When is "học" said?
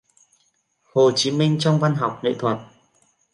1.95-2.19